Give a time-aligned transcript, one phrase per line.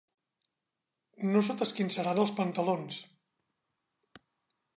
[1.35, 2.99] No se t'esquinçaran els pantalons.